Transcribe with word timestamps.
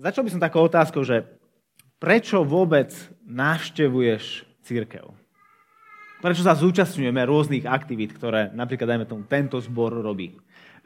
začal 0.00 0.22
by 0.24 0.30
som 0.32 0.42
takou 0.42 0.62
otázkou, 0.64 1.02
že 1.02 1.24
prečo 1.96 2.44
vôbec 2.44 2.92
navštevuješ 3.24 4.44
církev? 4.64 5.12
Prečo 6.20 6.42
sa 6.42 6.56
zúčastňujeme 6.56 7.20
rôznych 7.28 7.68
aktivít, 7.68 8.16
ktoré 8.16 8.48
napríklad, 8.56 8.88
dajme 8.96 9.06
tomu, 9.08 9.22
tento 9.28 9.60
zbor 9.60 9.92
robí? 9.92 10.36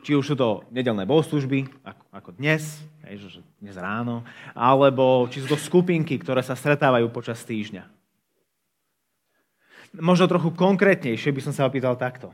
Či 0.00 0.16
už 0.16 0.24
sú 0.32 0.34
to 0.34 0.64
nedelné 0.72 1.04
bohoslužby, 1.04 1.68
ako, 1.84 2.02
ako 2.10 2.30
dnes, 2.34 2.82
hej, 3.04 3.20
že 3.20 3.40
dnes 3.60 3.76
ráno, 3.76 4.24
alebo 4.56 5.28
či 5.28 5.44
sú 5.44 5.54
to 5.54 5.60
skupinky, 5.60 6.16
ktoré 6.16 6.40
sa 6.40 6.56
stretávajú 6.56 7.12
počas 7.12 7.44
týždňa. 7.44 7.84
Možno 10.00 10.30
trochu 10.30 10.54
konkrétnejšie 10.54 11.34
by 11.34 11.40
som 11.42 11.52
sa 11.54 11.66
opýtal 11.66 11.98
takto. 11.98 12.30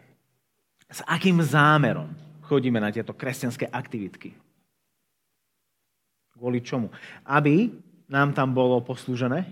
S 0.86 1.02
akým 1.08 1.43
zámerom 1.43 2.12
chodíme 2.46 2.79
na 2.79 2.95
tieto 2.95 3.16
kresťanské 3.16 3.66
aktivitky? 3.66 4.45
Kvôli 6.37 6.61
čomu? 6.61 6.93
Aby 7.25 7.73
nám 8.06 8.37
tam 8.37 8.52
bolo 8.52 8.79
poslúžené? 8.84 9.42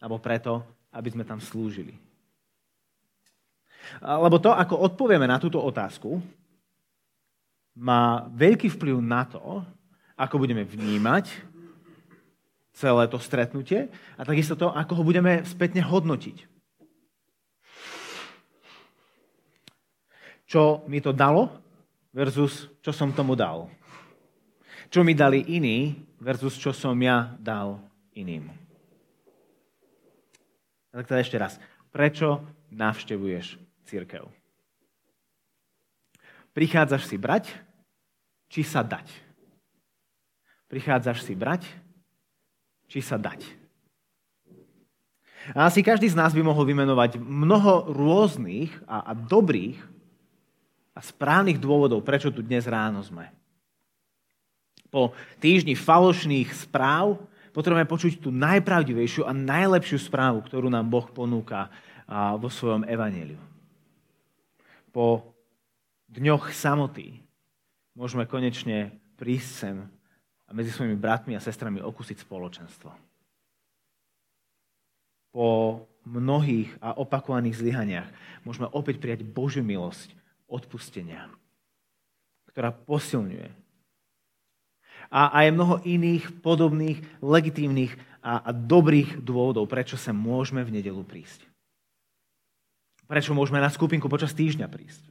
Alebo 0.00 0.18
preto, 0.18 0.64
aby 0.90 1.08
sme 1.12 1.24
tam 1.28 1.38
slúžili? 1.38 1.92
Lebo 4.00 4.36
to, 4.40 4.52
ako 4.52 4.84
odpovieme 4.84 5.24
na 5.24 5.40
túto 5.40 5.60
otázku, 5.60 6.20
má 7.78 8.26
veľký 8.34 8.74
vplyv 8.74 8.96
na 8.98 9.22
to, 9.24 9.62
ako 10.18 10.34
budeme 10.42 10.66
vnímať 10.66 11.30
celé 12.74 13.06
to 13.10 13.18
stretnutie 13.18 13.90
a 14.18 14.22
takisto 14.22 14.54
to, 14.54 14.70
ako 14.70 15.02
ho 15.02 15.02
budeme 15.06 15.42
spätne 15.46 15.82
hodnotiť. 15.82 16.46
Čo 20.48 20.86
mi 20.86 21.02
to 21.02 21.14
dalo 21.14 21.50
versus 22.14 22.70
čo 22.82 22.90
som 22.94 23.14
tomu 23.14 23.34
dal. 23.34 23.70
Čo 24.88 25.04
mi 25.04 25.12
dali 25.12 25.44
iní 25.52 26.08
versus 26.18 26.58
čo 26.58 26.72
som 26.74 26.96
ja 26.98 27.36
dal 27.38 27.78
iným. 28.16 28.50
Tak 30.90 31.06
teda 31.06 31.20
ešte 31.22 31.36
raz. 31.38 31.52
Prečo 31.92 32.42
navštevuješ 32.72 33.60
církev? 33.86 34.26
Prichádzaš 36.56 37.06
si 37.06 37.16
brať, 37.20 37.54
či 38.50 38.66
sa 38.66 38.82
dať. 38.82 39.06
Prichádzaš 40.66 41.22
si 41.22 41.38
brať, 41.38 41.68
či 42.90 42.98
sa 42.98 43.14
dať. 43.14 43.46
A 45.54 45.70
asi 45.70 45.80
každý 45.80 46.10
z 46.10 46.18
nás 46.18 46.34
by 46.34 46.42
mohol 46.42 46.66
vymenovať 46.66 47.22
mnoho 47.22 47.94
rôznych 47.94 48.74
a, 48.84 49.06
a 49.06 49.12
dobrých 49.14 49.78
a 50.92 51.00
správnych 51.00 51.62
dôvodov, 51.62 52.02
prečo 52.02 52.34
tu 52.34 52.42
dnes 52.42 52.66
ráno 52.66 53.00
sme. 53.06 53.37
Po 54.88 55.12
týždni 55.40 55.76
falošných 55.76 56.48
správ 56.52 57.20
potrebujeme 57.52 57.84
počuť 57.84 58.24
tú 58.24 58.32
najpravdivejšiu 58.32 59.28
a 59.28 59.36
najlepšiu 59.36 60.00
správu, 60.00 60.40
ktorú 60.46 60.72
nám 60.72 60.88
Boh 60.88 61.04
ponúka 61.12 61.68
vo 62.40 62.48
svojom 62.48 62.88
evaneliu. 62.88 63.36
Po 64.88 65.28
dňoch 66.08 66.56
samoty 66.56 67.20
môžeme 67.92 68.24
konečne 68.24 68.96
prísť 69.20 69.50
sem 69.52 69.76
a 70.48 70.50
medzi 70.56 70.72
svojimi 70.72 70.96
bratmi 70.96 71.36
a 71.36 71.44
sestrami 71.44 71.84
okúsiť 71.84 72.24
spoločenstvo. 72.24 72.88
Po 75.28 75.46
mnohých 76.08 76.72
a 76.80 76.96
opakovaných 76.96 77.60
zlyhaniach 77.60 78.08
môžeme 78.48 78.72
opäť 78.72 78.96
prijať 78.96 79.28
Božiu 79.28 79.60
milosť, 79.60 80.16
odpustenia, 80.48 81.28
ktorá 82.48 82.72
posilňuje. 82.72 83.67
A, 85.08 85.32
a 85.32 85.38
je 85.48 85.56
mnoho 85.56 85.80
iných 85.88 86.44
podobných, 86.44 87.00
legitímnych 87.24 87.96
a, 88.20 88.44
a 88.44 88.50
dobrých 88.52 89.24
dôvodov, 89.24 89.64
prečo 89.64 89.96
sa 89.96 90.12
môžeme 90.12 90.60
v 90.64 90.80
nedelu 90.80 91.00
prísť. 91.00 91.48
Prečo 93.08 93.32
môžeme 93.32 93.56
na 93.56 93.72
skupinku 93.72 94.04
počas 94.12 94.36
týždňa 94.36 94.68
prísť. 94.68 95.08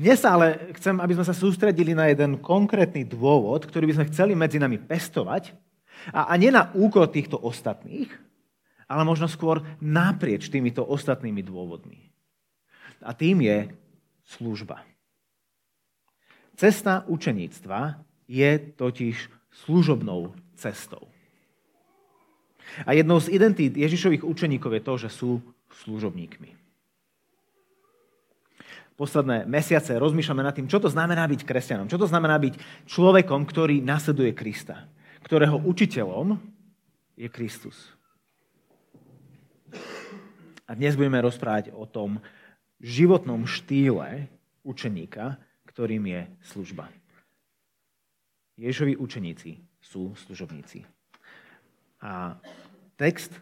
Dnes 0.00 0.24
ale 0.24 0.72
chcem, 0.80 0.96
aby 0.96 1.12
sme 1.12 1.28
sa 1.28 1.36
sústredili 1.36 1.92
na 1.92 2.08
jeden 2.08 2.40
konkrétny 2.40 3.04
dôvod, 3.04 3.68
ktorý 3.68 3.92
by 3.92 3.94
sme 4.00 4.08
chceli 4.08 4.32
medzi 4.32 4.56
nami 4.56 4.80
pestovať 4.80 5.52
a, 6.16 6.32
a 6.32 6.34
nie 6.40 6.48
na 6.48 6.72
úkor 6.72 7.12
týchto 7.12 7.36
ostatných, 7.36 8.08
ale 8.86 9.02
možno 9.02 9.28
skôr 9.28 9.60
naprieč 9.82 10.48
týmito 10.48 10.86
ostatnými 10.86 11.42
dôvodmi. 11.44 12.08
A 13.04 13.12
tým 13.12 13.44
je 13.44 13.68
služba. 14.24 14.80
Cesta 16.56 17.04
učeníctva 17.04 18.05
je 18.26 18.58
totiž 18.58 19.30
služobnou 19.64 20.34
cestou. 20.58 21.08
A 22.84 22.92
jednou 22.92 23.22
z 23.22 23.30
identít 23.30 23.78
Ježišových 23.78 24.26
učeníkov 24.26 24.74
je 24.74 24.82
to, 24.82 24.94
že 25.06 25.10
sú 25.10 25.30
služobníkmi 25.86 26.66
posledné 28.96 29.44
mesiace 29.44 29.92
rozmýšľame 30.00 30.42
nad 30.42 30.56
tým, 30.56 30.66
čo 30.66 30.80
to 30.80 30.88
znamená 30.88 31.28
byť 31.28 31.44
kresťanom, 31.44 31.86
čo 31.86 32.00
to 32.00 32.08
znamená 32.08 32.40
byť 32.40 32.56
človekom, 32.88 33.44
ktorý 33.44 33.84
nasleduje 33.84 34.32
Krista, 34.32 34.88
ktorého 35.22 35.60
učiteľom 35.60 36.40
je 37.14 37.28
Kristus. 37.28 37.76
A 40.66 40.74
dnes 40.74 40.98
budeme 40.98 41.20
rozprávať 41.22 41.70
o 41.76 41.86
tom 41.86 42.18
životnom 42.82 43.46
štýle 43.46 44.26
učeníka, 44.66 45.38
ktorým 45.68 46.10
je 46.10 46.20
služba. 46.42 46.90
Ježovi 48.56 48.96
učeníci 48.96 49.60
sú 49.84 50.16
služobníci. 50.16 50.88
A 52.00 52.40
text 52.96 53.36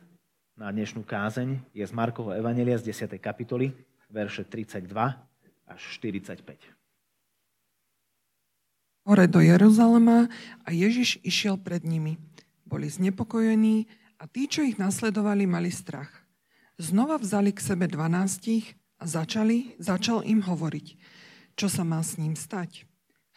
na 0.59 0.75
dnešnú 0.75 1.07
kázeň 1.07 1.63
je 1.71 1.87
z 1.87 1.93
Markovho 1.95 2.35
Evangelia 2.35 2.75
z 2.79 2.91
10. 2.91 3.23
kapitoly, 3.23 3.71
verše 4.11 4.43
32 4.43 4.91
až 5.71 5.81
45. 6.03 6.43
Hore 9.07 9.27
do 9.31 9.39
Jeruzalema 9.39 10.27
a 10.67 10.69
Ježiš 10.75 11.23
išiel 11.23 11.63
pred 11.63 11.87
nimi. 11.87 12.19
Boli 12.67 12.91
znepokojení 12.91 13.87
a 14.19 14.27
tí, 14.27 14.51
čo 14.51 14.67
ich 14.67 14.83
nasledovali, 14.83 15.47
mali 15.47 15.71
strach. 15.71 16.11
Znova 16.75 17.23
vzali 17.23 17.55
k 17.55 17.63
sebe 17.63 17.87
dvanástich 17.87 18.75
a 18.99 19.07
začali, 19.07 19.79
začal 19.79 20.27
im 20.27 20.43
hovoriť, 20.43 20.87
čo 21.55 21.71
sa 21.71 21.87
má 21.87 22.03
s 22.03 22.19
ním 22.19 22.35
stať. 22.35 22.89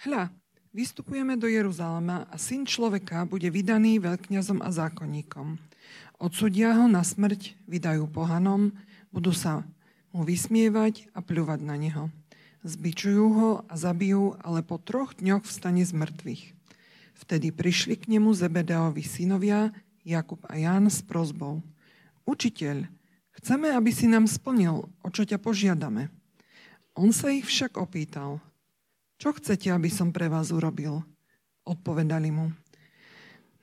Hľa, 0.07 0.33
vystupujeme 0.71 1.35
do 1.39 1.47
Jeruzalema 1.47 2.27
a 2.27 2.35
syn 2.39 2.67
človeka 2.67 3.27
bude 3.27 3.47
vydaný 3.51 3.99
veľkňazom 3.99 4.63
a 4.63 4.69
zákonníkom. 4.71 5.59
Odsudia 6.17 6.73
ho 6.73 6.89
na 6.89 7.05
smrť, 7.05 7.53
vydajú 7.69 8.09
pohanom, 8.09 8.73
budú 9.13 9.31
sa 9.31 9.61
mu 10.09 10.25
vysmievať 10.25 11.13
a 11.13 11.21
pľúvať 11.21 11.61
na 11.61 11.77
neho. 11.77 12.09
Zbičujú 12.65 13.25
ho 13.37 13.51
a 13.69 13.73
zabijú, 13.77 14.33
ale 14.41 14.65
po 14.65 14.81
troch 14.81 15.13
dňoch 15.15 15.45
vstane 15.45 15.85
z 15.85 15.93
mŕtvych. 15.93 16.43
Vtedy 17.17 17.53
prišli 17.53 17.97
k 17.97 18.17
nemu 18.17 18.33
Zebedeovi 18.33 19.05
synovia, 19.05 19.73
Jakub 20.01 20.41
a 20.49 20.57
Ján 20.57 20.89
s 20.89 21.05
prozbou. 21.05 21.61
Učiteľ, 22.25 22.87
chceme, 23.37 23.73
aby 23.73 23.91
si 23.93 24.09
nám 24.09 24.25
splnil, 24.25 24.89
o 24.89 25.07
čo 25.13 25.23
ťa 25.23 25.37
požiadame. 25.41 26.09
On 26.97 27.13
sa 27.13 27.29
ich 27.29 27.45
však 27.45 27.77
opýtal. 27.77 28.41
Čo 29.17 29.33
chcete, 29.33 29.73
aby 29.73 29.89
som 29.89 30.13
pre 30.13 30.29
vás 30.29 30.53
urobil? 30.53 31.01
Odpovedali 31.65 32.29
mu. 32.29 32.53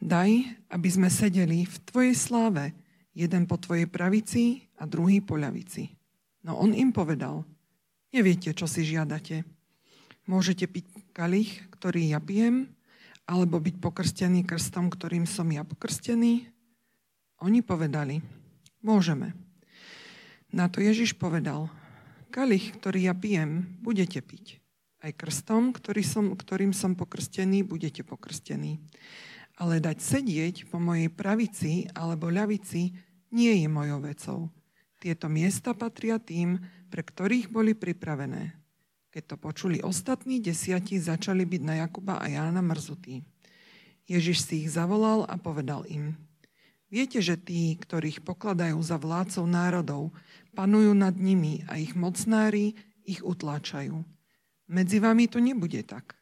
Daj, 0.03 0.31
aby 0.75 0.89
sme 0.91 1.07
sedeli 1.07 1.63
v 1.63 1.77
tvojej 1.87 2.15
sláve, 2.19 2.75
jeden 3.15 3.47
po 3.47 3.55
tvojej 3.57 3.87
pravici 3.87 4.67
a 4.83 4.85
druhý 4.85 5.23
po 5.23 5.39
ľavici. 5.39 5.95
No 6.43 6.59
on 6.59 6.75
im 6.75 6.91
povedal, 6.91 7.47
neviete, 8.11 8.51
čo 8.51 8.67
si 8.67 8.83
žiadate. 8.83 9.47
Môžete 10.27 10.67
piť 10.67 10.91
kalich, 11.15 11.63
ktorý 11.79 12.11
ja 12.11 12.19
pijem, 12.19 12.75
alebo 13.25 13.63
byť 13.63 13.79
pokrstený 13.79 14.43
krstom, 14.43 14.91
ktorým 14.91 15.25
som 15.25 15.47
ja 15.55 15.63
pokrstený? 15.63 16.51
Oni 17.47 17.63
povedali, 17.63 18.19
môžeme. 18.83 19.33
Na 20.51 20.67
to 20.67 20.83
Ježiš 20.83 21.15
povedal, 21.15 21.71
kalich, 22.35 22.75
ktorý 22.75 23.07
ja 23.07 23.15
pijem, 23.15 23.79
budete 23.79 24.19
piť. 24.19 24.64
Aj 25.05 25.13
krstom, 25.13 25.77
ktorý 25.77 26.01
som, 26.01 26.33
ktorým 26.33 26.73
som 26.73 26.97
pokrstený, 26.97 27.61
budete 27.69 28.01
pokrstení. 28.01 28.81
Ale 29.61 29.85
dať 29.85 30.01
sedieť 30.01 30.73
po 30.73 30.81
mojej 30.81 31.13
pravici 31.13 31.93
alebo 31.93 32.33
ľavici 32.33 32.97
nie 33.29 33.53
je 33.61 33.69
mojou 33.69 34.01
vecou 34.01 34.41
tieto 35.05 35.29
miesta 35.29 35.77
patria 35.77 36.17
tým, 36.17 36.57
pre 36.89 37.05
ktorých 37.05 37.53
boli 37.53 37.77
pripravené. 37.77 38.57
Keď 39.13 39.23
to 39.29 39.37
počuli 39.37 39.85
ostatní, 39.85 40.41
desiatí 40.41 40.97
začali 40.97 41.45
byť 41.45 41.61
na 41.61 41.85
Jakuba 41.85 42.17
a 42.17 42.25
Jána 42.25 42.65
mrzutí. 42.65 43.21
Ježiš 44.09 44.49
si 44.49 44.65
ich 44.65 44.73
zavolal 44.73 45.29
a 45.29 45.37
povedal 45.37 45.85
im, 45.93 46.17
Viete, 46.89 47.19
že 47.19 47.35
tí, 47.35 47.75
ktorých 47.75 48.23
pokladajú 48.23 48.79
za 48.79 48.97
vládcov 48.97 49.45
národov, 49.51 50.15
panujú 50.55 50.95
nad 50.95 51.19
nimi 51.19 51.67
a 51.67 51.75
ich 51.75 51.93
mocnári 51.99 52.79
ich 53.03 53.19
utláčajú. 53.19 54.14
Medzi 54.65 54.97
vami 55.01 55.29
to 55.29 55.41
nebude 55.41 55.85
tak. 55.85 56.17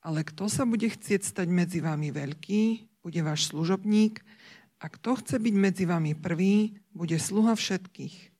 Ale 0.00 0.24
kto 0.24 0.48
sa 0.48 0.64
bude 0.64 0.88
chcieť 0.88 1.24
stať 1.24 1.48
medzi 1.52 1.80
vami 1.84 2.12
veľký, 2.12 2.62
bude 3.04 3.20
váš 3.20 3.52
služobník, 3.52 4.20
a 4.80 4.88
kto 4.88 5.20
chce 5.20 5.36
byť 5.36 5.54
medzi 5.60 5.84
vami 5.84 6.16
prvý, 6.16 6.72
bude 6.96 7.16
sluha 7.20 7.52
všetkých. 7.52 8.32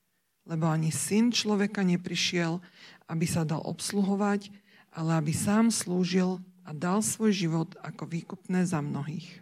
Lebo 0.49 0.65
ani 0.65 0.89
syn 0.89 1.29
človeka 1.29 1.85
neprišiel, 1.85 2.57
aby 3.05 3.25
sa 3.29 3.45
dal 3.45 3.61
obsluhovať, 3.61 4.49
ale 4.89 5.21
aby 5.21 5.33
sám 5.37 5.69
slúžil 5.69 6.41
a 6.65 6.73
dal 6.73 7.05
svoj 7.05 7.29
život 7.29 7.69
ako 7.85 8.09
výkupné 8.09 8.65
za 8.65 8.81
mnohých. 8.81 9.41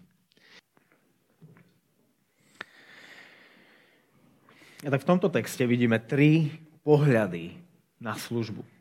A 4.83 4.87
tak 4.87 5.03
v 5.03 5.09
tomto 5.11 5.27
texte 5.27 5.67
vidíme 5.67 5.99
tri 5.99 6.55
pohľady 6.87 7.59
na 7.99 8.15
službu. 8.15 8.78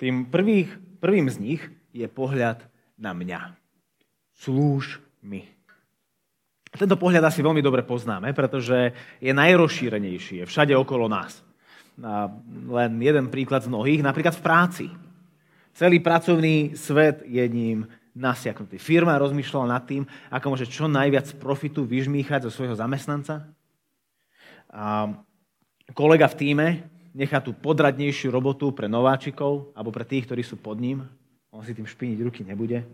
Tým 0.00 0.32
prvých, 0.32 0.80
prvým 0.96 1.28
z 1.28 1.36
nich 1.36 1.62
je 1.92 2.08
pohľad 2.08 2.64
na 2.96 3.12
mňa. 3.12 3.52
Slúž 4.32 5.04
mi. 5.20 5.44
Tento 6.72 6.96
pohľad 6.96 7.28
asi 7.28 7.44
veľmi 7.44 7.60
dobre 7.60 7.84
poznáme, 7.84 8.32
pretože 8.32 8.96
je 9.20 9.32
najrozšírenejší, 9.36 10.40
je 10.40 10.48
všade 10.48 10.72
okolo 10.72 11.04
nás. 11.10 11.44
A 12.00 12.32
len 12.70 12.96
jeden 12.96 13.28
príklad 13.28 13.60
z 13.60 13.68
mnohých, 13.68 14.00
napríklad 14.00 14.32
v 14.38 14.44
práci. 14.44 14.86
Celý 15.76 16.00
pracovný 16.00 16.72
svet 16.78 17.20
je 17.28 17.44
ním 17.44 17.84
nasiaknutý. 18.16 18.80
Firma 18.80 19.20
rozmýšľala 19.20 19.66
nad 19.68 19.84
tým, 19.84 20.08
ako 20.32 20.46
môže 20.56 20.64
čo 20.70 20.88
najviac 20.88 21.36
profitu 21.36 21.84
vyžmýchať 21.84 22.48
zo 22.48 22.54
svojho 22.54 22.78
zamestnanca. 22.78 23.52
A 24.70 25.12
kolega 25.92 26.30
v 26.30 26.38
týme 26.38 26.66
nechá 27.14 27.42
tú 27.42 27.54
podradnejšiu 27.54 28.30
robotu 28.30 28.70
pre 28.70 28.86
nováčikov 28.86 29.74
alebo 29.74 29.90
pre 29.90 30.06
tých, 30.06 30.26
ktorí 30.26 30.42
sú 30.42 30.58
pod 30.58 30.78
ním. 30.78 31.06
On 31.50 31.62
si 31.62 31.74
tým 31.74 31.86
špiniť 31.86 32.18
ruky 32.22 32.40
nebude. 32.46 32.86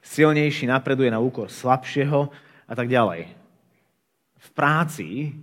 Silnejší 0.00 0.64
napreduje 0.64 1.12
na 1.12 1.20
úkor 1.20 1.52
slabšieho 1.52 2.32
a 2.64 2.72
tak 2.72 2.88
ďalej. 2.88 3.28
V 4.40 4.48
práci 4.56 5.36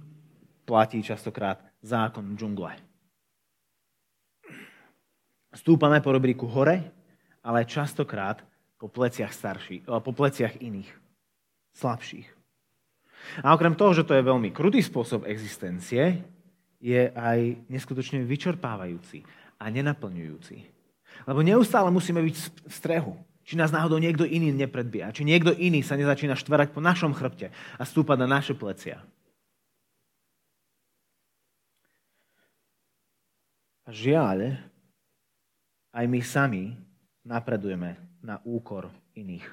platí 0.66 1.06
častokrát 1.06 1.62
zákon 1.86 2.34
džungle. 2.34 2.74
Stúpame 5.54 6.02
po 6.02 6.12
rubriku 6.14 6.50
hore, 6.50 6.90
ale 7.46 7.70
častokrát 7.70 8.42
po 8.78 8.90
pleciach, 8.90 9.34
starší, 9.34 9.86
po 9.86 10.12
pleciach 10.14 10.62
iných, 10.62 10.90
slabších. 11.78 12.28
A 13.42 13.54
okrem 13.54 13.74
toho, 13.74 13.94
že 13.94 14.06
to 14.06 14.14
je 14.14 14.26
veľmi 14.26 14.54
krutý 14.54 14.82
spôsob 14.82 15.26
existencie, 15.26 16.22
je 16.78 17.10
aj 17.14 17.70
neskutočne 17.70 18.22
vyčerpávajúci 18.22 19.26
a 19.58 19.66
nenaplňujúci. 19.74 20.56
Lebo 21.26 21.42
neustále 21.42 21.90
musíme 21.90 22.22
byť 22.22 22.36
v 22.70 22.74
strehu. 22.74 23.14
Či 23.48 23.56
nás 23.56 23.72
náhodou 23.72 23.98
niekto 23.98 24.28
iný 24.28 24.52
nepredbieha. 24.52 25.16
Či 25.16 25.24
niekto 25.24 25.56
iný 25.56 25.80
sa 25.82 25.96
nezačína 25.96 26.36
štverať 26.36 26.76
po 26.76 26.84
našom 26.84 27.16
chrbte 27.16 27.50
a 27.80 27.84
stúpať 27.88 28.18
na 28.20 28.28
naše 28.28 28.54
plecia. 28.54 29.02
A 33.88 33.90
žiaľ, 33.96 34.60
aj 35.96 36.06
my 36.12 36.20
sami 36.20 36.76
napredujeme 37.24 37.96
na 38.20 38.44
úkor 38.44 38.92
iných. 39.16 39.48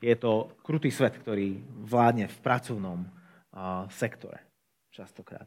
Je 0.00 0.16
to 0.16 0.56
krutý 0.64 0.88
svet, 0.88 1.20
ktorý 1.20 1.60
vládne 1.84 2.24
v 2.32 2.40
pracovnom 2.40 3.04
sektore 3.92 4.40
častokrát. 4.88 5.44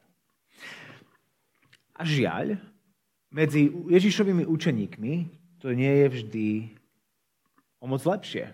A 1.93 2.01
žiaľ, 2.01 2.57
medzi 3.33 3.69
Ježišovými 3.69 4.45
učeníkmi 4.45 5.13
to 5.61 5.73
nie 5.73 5.89
je 5.89 6.07
vždy 6.09 6.47
o 7.81 7.85
moc 7.89 8.01
lepšie. 8.05 8.49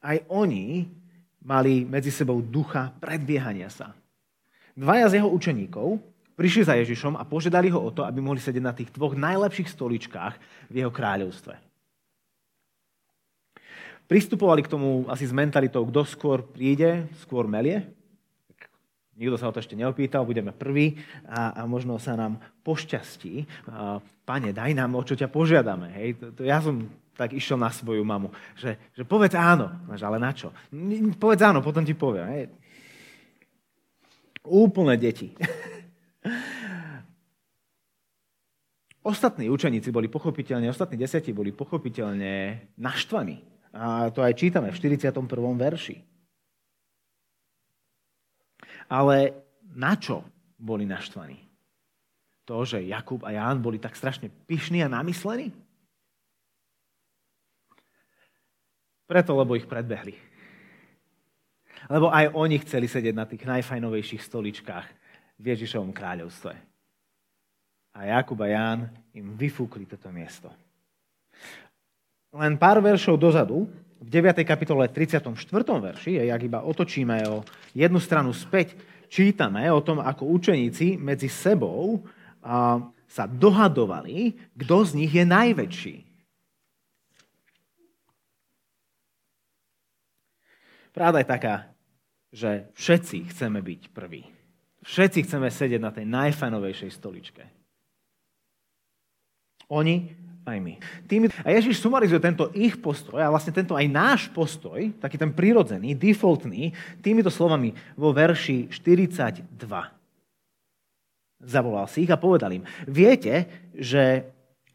Aj 0.00 0.16
oni 0.30 0.86
mali 1.42 1.84
medzi 1.84 2.12
sebou 2.12 2.40
ducha 2.40 2.92
predbiehania 3.00 3.68
sa. 3.68 3.96
Dvaja 4.76 5.12
z 5.12 5.14
jeho 5.20 5.28
učeníkov 5.28 6.00
prišli 6.38 6.62
za 6.64 6.74
Ježišom 6.80 7.20
a 7.20 7.28
požiadali 7.28 7.68
ho 7.68 7.80
o 7.80 7.90
to, 7.92 8.00
aby 8.06 8.22
mohli 8.24 8.40
sedieť 8.40 8.64
na 8.64 8.72
tých 8.72 8.88
dvoch 8.96 9.12
najlepších 9.12 9.68
stoličkách 9.68 10.34
v 10.72 10.74
jeho 10.80 10.88
kráľovstve. 10.88 11.52
Pristupovali 14.08 14.64
k 14.66 14.72
tomu 14.72 15.06
asi 15.06 15.28
s 15.28 15.36
mentalitou, 15.36 15.86
kto 15.86 16.02
skôr 16.02 16.42
príde, 16.42 17.06
skôr 17.22 17.46
melie, 17.46 17.86
Nikto 19.18 19.36
sa 19.36 19.50
o 19.50 19.54
to 19.54 19.60
ešte 19.60 19.76
neopýtal, 19.76 20.24
budeme 20.24 20.54
prví 20.54 20.96
a, 21.26 21.52
a 21.52 21.62
možno 21.66 21.98
sa 21.98 22.14
nám 22.16 22.38
pošťastí. 22.62 23.66
Pane, 24.24 24.54
daj 24.54 24.72
nám, 24.72 24.94
o 24.96 25.02
čo 25.02 25.18
ťa 25.18 25.28
požiadame. 25.28 25.90
Hej? 25.92 26.08
To, 26.22 26.26
to 26.40 26.42
ja 26.46 26.62
som 26.62 26.86
tak 27.18 27.36
išiel 27.36 27.60
na 27.60 27.68
svoju 27.68 28.00
mamu, 28.00 28.32
že, 28.56 28.80
že 28.96 29.04
povedz 29.04 29.36
áno. 29.36 29.68
Ale 29.92 30.16
na 30.16 30.32
čo? 30.32 30.54
Povedz 31.20 31.42
áno, 31.44 31.60
potom 31.60 31.84
ti 31.84 31.92
poviem. 31.92 32.26
Hej? 32.32 32.42
Úplne 34.40 34.96
deti. 34.96 35.36
Ostatní 39.00 39.48
učeníci 39.48 39.88
boli 39.88 40.12
pochopiteľne, 40.12 40.68
ostatní 40.68 41.00
desiatí 41.00 41.32
boli 41.32 41.56
pochopiteľne 41.56 42.60
naštvaní. 42.76 43.40
A 43.72 44.12
to 44.12 44.20
aj 44.20 44.36
čítame 44.36 44.68
v 44.68 44.76
41. 44.76 45.24
verši. 45.56 45.96
Ale 48.90 49.32
na 49.70 49.94
čo 49.94 50.26
boli 50.58 50.82
naštvaní? 50.82 51.38
To, 52.50 52.66
že 52.66 52.82
Jakub 52.82 53.22
a 53.22 53.30
Ján 53.30 53.62
boli 53.62 53.78
tak 53.78 53.94
strašne 53.94 54.26
pyšní 54.50 54.82
a 54.82 54.90
namyslení? 54.90 55.54
Preto, 59.06 59.38
lebo 59.38 59.54
ich 59.54 59.70
predbehli. 59.70 60.18
Lebo 61.86 62.10
aj 62.10 62.34
oni 62.34 62.58
chceli 62.66 62.90
sedieť 62.90 63.14
na 63.14 63.26
tých 63.26 63.46
najfajnovejších 63.46 64.22
stoličkách 64.22 64.86
v 65.38 65.44
Ježišovom 65.54 65.94
kráľovstve. 65.94 66.52
A 67.94 68.00
Jakub 68.06 68.38
a 68.42 68.48
Ján 68.50 68.90
im 69.14 69.34
vyfúkli 69.34 69.86
toto 69.86 70.10
miesto. 70.14 70.50
Len 72.30 72.54
pár 72.54 72.78
veršov 72.78 73.18
dozadu 73.18 73.66
v 74.00 74.08
9. 74.08 74.40
kapitole 74.48 74.88
34. 74.88 75.36
verši, 75.60 76.24
ak 76.32 76.42
iba 76.42 76.64
otočíme 76.64 77.20
o 77.28 77.44
jednu 77.76 78.00
stranu 78.00 78.32
späť, 78.32 78.72
čítame 79.12 79.68
o 79.68 79.84
tom, 79.84 80.00
ako 80.00 80.24
učeníci 80.40 80.96
medzi 80.96 81.28
sebou 81.28 82.00
sa 83.04 83.24
dohadovali, 83.28 84.32
kto 84.56 84.76
z 84.88 84.90
nich 84.96 85.12
je 85.12 85.24
najväčší. 85.28 85.96
Pravda 90.90 91.20
je 91.20 91.28
taká, 91.28 91.54
že 92.32 92.50
všetci 92.74 93.30
chceme 93.36 93.60
byť 93.60 93.80
prví. 93.92 94.24
Všetci 94.80 95.28
chceme 95.28 95.52
sedieť 95.52 95.80
na 95.82 95.92
tej 95.92 96.08
najfanovejšej 96.08 96.90
stoličke. 96.96 97.44
Oni 99.70 100.08
aj 100.50 100.60
my. 100.60 100.74
Tými, 101.06 101.30
a 101.46 101.48
Ježiš 101.54 101.78
sumarizuje 101.78 102.18
tento 102.18 102.50
ich 102.50 102.74
postoj 102.78 103.22
a 103.22 103.30
vlastne 103.30 103.54
tento 103.54 103.78
aj 103.78 103.86
náš 103.86 104.26
postoj, 104.34 104.78
taký 104.98 105.16
ten 105.16 105.30
prirodzený, 105.30 105.94
defaultný, 105.94 106.74
týmito 106.98 107.30
slovami 107.30 107.70
vo 107.94 108.10
verši 108.10 108.68
42. 108.68 109.46
Zavolal 111.40 111.86
si 111.88 112.04
ich 112.04 112.12
a 112.12 112.20
povedal 112.20 112.52
im, 112.52 112.66
viete, 112.84 113.48
že 113.72 114.28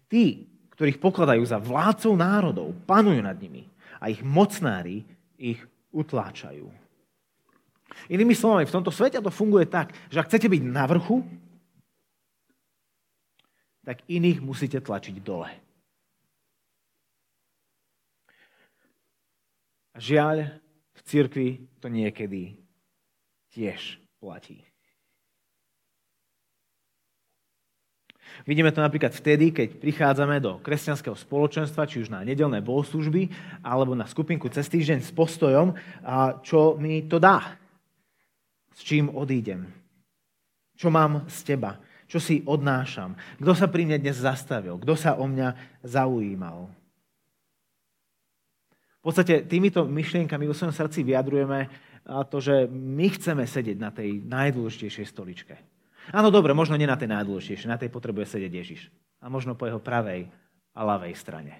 tí, 0.09 0.49
ktorých 0.73 0.97
pokladajú 0.97 1.43
za 1.45 1.61
vládcov 1.61 2.13
národov, 2.17 2.73
panujú 2.89 3.21
nad 3.21 3.37
nimi 3.37 3.69
a 4.01 4.09
ich 4.09 4.25
mocnári 4.25 5.05
ich 5.37 5.61
utláčajú. 5.93 6.67
Inými 8.11 8.35
slovami, 8.35 8.67
v 8.67 8.75
tomto 8.75 8.91
svete 8.91 9.21
to 9.21 9.31
funguje 9.31 9.69
tak, 9.69 9.93
že 10.11 10.19
ak 10.19 10.27
chcete 10.27 10.51
byť 10.51 10.61
na 10.65 10.83
vrchu, 10.89 11.23
tak 13.85 14.01
iných 14.09 14.41
musíte 14.41 14.81
tlačiť 14.81 15.15
dole. 15.21 15.64
A 19.95 19.97
žiaľ, 19.97 20.59
v 20.95 21.01
cirkvi 21.07 21.49
to 21.79 21.87
niekedy 21.87 22.59
tiež 23.55 23.99
platí. 24.19 24.59
Vidíme 28.43 28.75
to 28.75 28.83
napríklad 28.83 29.15
vtedy, 29.15 29.55
keď 29.55 29.79
prichádzame 29.79 30.43
do 30.43 30.59
kresťanského 30.59 31.15
spoločenstva, 31.15 31.87
či 31.87 32.03
už 32.03 32.11
na 32.11 32.19
nedelné 32.27 32.59
bohoslužby, 32.59 33.31
alebo 33.63 33.95
na 33.95 34.03
skupinku 34.03 34.51
cez 34.51 34.67
týždeň 34.67 34.99
s 34.99 35.15
postojom, 35.15 35.71
a 36.03 36.43
čo 36.43 36.75
mi 36.75 37.07
to 37.07 37.15
dá. 37.15 37.55
S 38.75 38.83
čím 38.83 39.07
odídem. 39.07 39.71
Čo 40.75 40.91
mám 40.91 41.23
z 41.31 41.55
teba. 41.55 41.79
Čo 42.11 42.19
si 42.19 42.43
odnášam? 42.43 43.15
Kto 43.39 43.55
sa 43.55 43.71
pri 43.71 43.87
mne 43.87 44.03
dnes 44.03 44.19
zastavil? 44.19 44.75
Kto 44.83 44.99
sa 44.99 45.15
o 45.15 45.23
mňa 45.23 45.79
zaujímal? 45.87 46.67
V 49.05 49.13
podstate 49.13 49.45
týmito 49.45 49.85
myšlienkami 49.85 50.49
vo 50.49 50.57
svojom 50.57 50.73
srdci 50.73 51.05
vyjadrujeme 51.05 51.69
to, 52.33 52.41
že 52.41 52.65
my 52.65 53.05
chceme 53.13 53.45
sedieť 53.45 53.77
na 53.77 53.93
tej 53.93 54.17
najdôležitejšej 54.25 55.05
stoličke. 55.13 55.61
Áno, 56.09 56.33
dobre, 56.33 56.57
možno 56.57 56.73
nie 56.73 56.89
na 56.89 56.97
tej 56.97 57.13
najdôležitejšej, 57.13 57.69
na 57.69 57.77
tej 57.77 57.93
potrebuje 57.93 58.33
sedieť 58.33 58.49
Ježiš. 58.49 58.89
A 59.21 59.29
možno 59.29 59.53
po 59.53 59.69
jeho 59.69 59.77
pravej 59.77 60.33
a 60.73 60.81
ľavej 60.81 61.13
strane. 61.21 61.53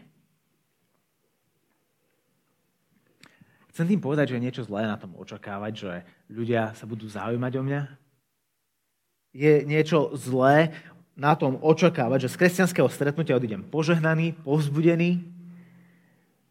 Chcem 3.70 3.94
tým 3.94 4.02
povedať, 4.02 4.34
že 4.34 4.42
je 4.42 4.46
niečo 4.50 4.66
zlé 4.66 4.90
na 4.90 4.98
tom 4.98 5.14
očakávať, 5.14 5.74
že 5.78 5.92
ľudia 6.34 6.74
sa 6.74 6.90
budú 6.90 7.06
zaujímať 7.06 7.54
o 7.62 7.62
mňa. 7.62 7.82
Je 9.38 9.54
niečo 9.70 10.18
zlé 10.18 10.74
na 11.14 11.38
tom 11.38 11.62
očakávať, 11.62 12.26
že 12.26 12.34
z 12.34 12.40
kresťanského 12.42 12.90
stretnutia 12.90 13.38
odídem 13.38 13.62
požehnaný, 13.62 14.34
povzbudený, 14.42 15.35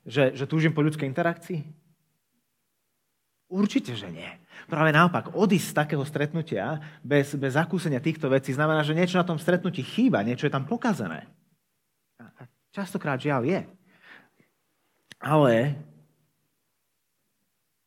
že, 0.05 0.37
že 0.37 0.45
túžim 0.45 0.77
po 0.77 0.85
ľudskej 0.85 1.09
interakcii? 1.09 1.65
Určite, 3.49 3.93
že 3.93 4.09
nie. 4.09 4.29
Práve 4.67 4.91
naopak, 4.91 5.37
odísť 5.37 5.69
z 5.71 5.79
takého 5.79 6.05
stretnutia 6.05 6.81
bez, 7.05 7.37
bez 7.37 7.55
zakúsenia 7.55 8.01
týchto 8.01 8.33
vecí 8.33 8.57
znamená, 8.57 8.81
že 8.81 8.97
niečo 8.97 9.21
na 9.21 9.29
tom 9.29 9.37
stretnutí 9.37 9.85
chýba, 9.85 10.25
niečo 10.25 10.49
je 10.49 10.55
tam 10.55 10.65
pokazené. 10.65 11.29
A 12.19 12.49
častokrát 12.73 13.21
žiaľ 13.21 13.45
je. 13.45 13.61
Ale 15.21 15.77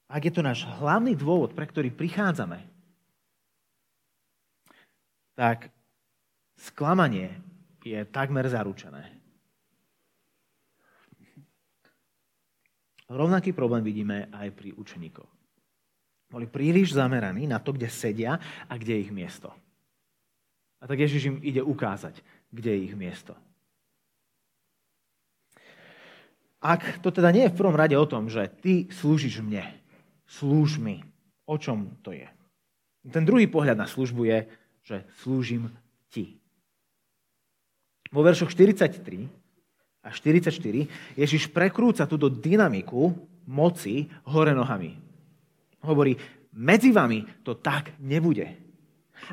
ak 0.07 0.21
je 0.23 0.33
to 0.33 0.45
náš 0.45 0.63
hlavný 0.79 1.17
dôvod, 1.17 1.51
pre 1.51 1.67
ktorý 1.67 1.91
prichádzame, 1.91 2.63
tak 5.35 5.69
sklamanie 6.55 7.35
je 7.83 8.07
takmer 8.07 8.47
zaručené. 8.47 9.16
Rovnaký 13.07 13.55
problém 13.55 13.83
vidíme 13.87 14.27
aj 14.35 14.51
pri 14.51 14.75
učeníkoch. 14.75 15.31
Boli 16.27 16.43
príliš 16.43 16.91
zameraní 16.91 17.47
na 17.47 17.63
to, 17.63 17.71
kde 17.71 17.87
sedia 17.87 18.35
a 18.67 18.73
kde 18.75 18.99
je 18.99 19.03
ich 19.07 19.13
miesto. 19.15 19.47
A 20.83 20.85
tak 20.85 20.99
Ježiš 20.99 21.31
im 21.31 21.37
ide 21.39 21.63
ukázať, 21.63 22.19
kde 22.51 22.69
je 22.75 22.79
ich 22.91 22.95
miesto. 22.99 23.33
Ak 26.59 26.99
to 26.99 27.15
teda 27.15 27.31
nie 27.31 27.47
je 27.47 27.53
v 27.53 27.59
prvom 27.63 27.79
rade 27.79 27.95
o 27.95 28.09
tom, 28.09 28.27
že 28.27 28.49
ty 28.59 28.91
slúžiš 28.91 29.39
mne, 29.39 29.63
slúž 30.27 30.75
mi, 30.81 30.99
o 31.47 31.55
čom 31.55 31.95
to 32.03 32.11
je? 32.11 32.27
Ten 33.07 33.23
druhý 33.23 33.47
pohľad 33.47 33.79
na 33.79 33.87
službu 33.87 34.27
je, 34.27 34.39
že 34.83 34.97
slúžim 35.23 35.71
ti. 36.11 36.43
Vo 38.11 38.19
veršoch 38.19 38.51
43 38.51 39.46
a 40.07 40.09
44 40.15 41.19
Ježiš 41.19 41.51
prekrúca 41.51 42.07
túto 42.07 42.31
dynamiku 42.31 43.11
moci 43.43 44.07
hore 44.23 44.55
nohami. 44.55 44.95
Hovorí, 45.83 46.15
medzi 46.55 46.95
vami 46.95 47.27
to 47.43 47.59
tak 47.59 47.91
nebude. 47.99 48.47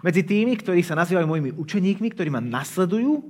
Medzi 0.03 0.27
tými, 0.27 0.59
ktorí 0.59 0.83
sa 0.83 0.99
nazývajú 0.99 1.27
mojimi 1.29 1.51
učeníkmi, 1.55 2.09
ktorí 2.11 2.29
ma 2.29 2.43
nasledujú, 2.43 3.23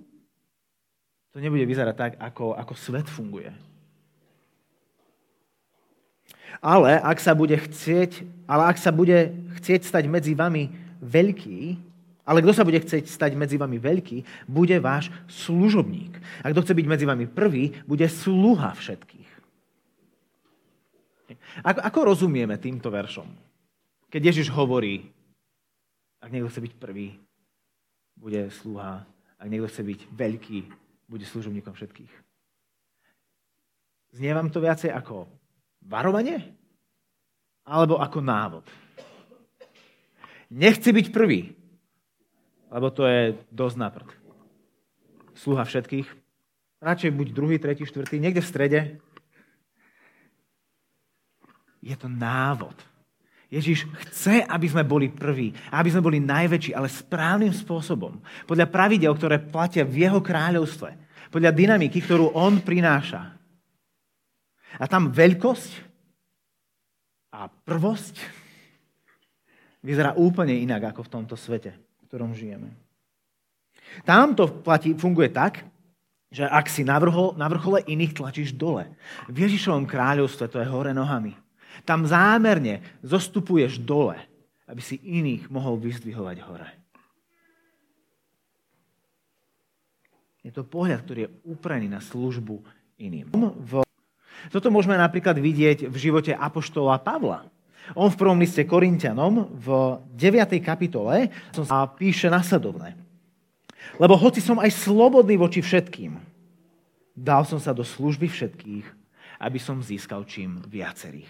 to 1.35 1.43
nebude 1.43 1.67
vyzerať 1.67 1.95
tak, 1.99 2.13
ako, 2.23 2.55
ako 2.55 2.73
svet 2.79 3.11
funguje. 3.11 3.51
Ale 6.63 7.03
ak 7.03 7.19
sa 7.19 7.35
bude 7.35 7.59
chcieť, 7.59 8.23
ale 8.47 8.71
ak 8.71 8.79
sa 8.79 8.95
bude 8.95 9.35
chcieť 9.59 9.83
stať 9.83 10.07
medzi 10.07 10.33
vami 10.39 10.71
veľký, 11.03 11.77
ale 12.25 12.41
kto 12.41 12.53
sa 12.57 12.65
bude 12.65 12.81
chcieť 12.81 13.05
stať 13.05 13.37
medzi 13.37 13.61
vami 13.61 13.77
veľký, 13.77 14.49
bude 14.49 14.81
váš 14.81 15.13
služobník. 15.29 16.17
A 16.41 16.49
kto 16.51 16.65
chce 16.65 16.73
byť 16.73 16.87
medzi 16.89 17.05
vami 17.05 17.29
prvý, 17.29 17.77
bude 17.85 18.09
sluha 18.09 18.73
všetkých. 18.73 19.31
Ako, 21.65 21.81
ako 21.85 22.01
rozumieme 22.17 22.57
týmto 22.57 22.89
veršom? 22.89 23.29
Keď 24.09 24.23
Ježiš 24.33 24.49
hovorí, 24.57 25.05
ak 26.25 26.33
niekto 26.33 26.49
chce 26.49 26.65
byť 26.65 26.75
prvý, 26.81 27.21
bude 28.17 28.49
sluha. 28.49 29.05
Ak 29.37 29.47
niekto 29.53 29.69
chce 29.69 29.85
byť 29.85 30.01
veľký, 30.09 30.59
bude 31.05 31.25
služobníkom 31.29 31.77
všetkých. 31.77 32.13
Znie 34.17 34.33
vám 34.33 34.49
to 34.49 34.65
viacej 34.65 34.95
ako 34.95 35.29
varovanie? 35.85 36.41
Alebo 37.69 38.01
ako 38.01 38.19
návod? 38.25 38.65
Nechci 40.55 40.95
byť 40.95 41.07
prvý, 41.11 41.53
lebo 42.75 42.91
to 42.91 43.07
je 43.07 43.39
dosť 43.55 43.77
na 43.79 43.89
prd. 43.95 44.11
Sluha 45.39 45.63
všetkých. 45.63 46.11
Radšej 46.83 47.11
buď 47.15 47.29
druhý, 47.31 47.57
tretí, 47.63 47.87
štvrtý, 47.87 48.19
niekde 48.19 48.43
v 48.43 48.51
strede. 48.51 48.81
Je 51.79 51.95
to 51.95 52.11
návod. 52.11 52.75
Ježiš 53.47 53.87
chce, 54.11 54.43
aby 54.43 54.67
sme 54.67 54.83
boli 54.83 55.07
prví, 55.07 55.55
aby 55.71 55.89
sme 55.95 56.03
boli 56.03 56.19
najväčší, 56.19 56.75
ale 56.75 56.91
správnym 56.91 57.55
spôsobom. 57.55 58.19
Podľa 58.51 58.67
pravidel, 58.67 59.15
ktoré 59.15 59.39
platia 59.39 59.87
v 59.87 60.11
jeho 60.11 60.19
kráľovstve. 60.19 60.91
Podľa 61.31 61.55
dynamiky, 61.55 62.03
ktorú 62.03 62.35
on 62.35 62.59
prináša. 62.59 63.39
A 64.75 64.85
tam 64.91 65.15
veľkosť 65.15 65.71
a 67.31 67.47
prvosť 67.47 68.19
vyzerá 69.87 70.19
úplne 70.19 70.59
inak 70.59 70.91
ako 70.91 71.07
v 71.07 71.13
tomto 71.15 71.39
svete 71.39 71.84
ktorom 72.15 72.31
žijeme. 72.31 72.71
Tam 74.07 74.39
to 74.39 74.47
platí, 74.47 74.95
funguje 74.95 75.35
tak, 75.35 75.67
že 76.31 76.47
ak 76.47 76.71
si 76.71 76.87
na, 76.87 76.95
vrchol, 77.03 77.35
na 77.35 77.51
vrchole 77.51 77.83
iných 77.83 78.15
tlačíš 78.15 78.55
dole. 78.55 78.87
V 79.27 79.43
Ježišovom 79.43 79.83
kráľovstve 79.83 80.47
to 80.47 80.63
je 80.63 80.71
hore 80.71 80.95
nohami. 80.95 81.35
Tam 81.83 82.07
zámerne 82.07 82.87
zostupuješ 83.03 83.83
dole, 83.83 84.15
aby 84.71 84.79
si 84.79 85.03
iných 85.03 85.51
mohol 85.51 85.75
vyzdvihovať 85.83 86.37
hore. 86.47 86.71
Je 90.47 90.55
to 90.55 90.63
pohľad, 90.63 91.03
ktorý 91.03 91.27
je 91.27 91.35
uprený 91.51 91.91
na 91.91 91.99
službu 91.99 92.63
iným. 93.03 93.27
Toto 94.55 94.71
môžeme 94.71 94.95
napríklad 94.95 95.35
vidieť 95.35 95.91
v 95.91 95.97
živote 95.99 96.31
Apoštola 96.31 97.03
Pavla. 97.03 97.51
On 97.93 98.09
v 98.09 98.17
prvom 98.17 98.41
liste 98.41 98.65
Korintianom 98.65 99.53
v 99.61 99.69
9. 100.17 100.57
kapitole 100.65 101.29
sa 101.53 101.85
píše 101.85 102.33
nasledovné. 102.33 102.97
Lebo 104.01 104.17
hoci 104.17 104.41
som 104.41 104.57
aj 104.57 104.73
slobodný 104.73 105.37
voči 105.37 105.61
všetkým, 105.61 106.17
dal 107.13 107.45
som 107.45 107.61
sa 107.61 107.77
do 107.77 107.85
služby 107.85 108.33
všetkých, 108.33 108.87
aby 109.45 109.59
som 109.61 109.85
získal 109.85 110.25
čím 110.25 110.65
viacerých. 110.65 111.29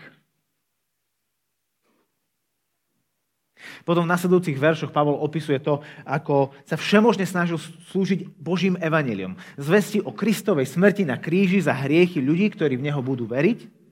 Potom 3.82 4.04
v 4.04 4.12
nasledujúcich 4.12 4.60
veršoch 4.60 4.92
Pavol 4.92 5.16
opisuje 5.18 5.56
to, 5.58 5.80
ako 6.04 6.52
sa 6.68 6.76
všemožne 6.76 7.24
snažil 7.24 7.56
slúžiť 7.90 8.36
Božím 8.36 8.76
evaneliom. 8.76 9.34
Zvesti 9.56 10.04
o 10.04 10.12
Kristovej 10.12 10.68
smrti 10.68 11.08
na 11.08 11.16
kríži 11.16 11.64
za 11.64 11.72
hriechy 11.72 12.20
ľudí, 12.20 12.52
ktorí 12.52 12.76
v 12.76 12.86
Neho 12.92 13.00
budú 13.00 13.24
veriť 13.24 13.83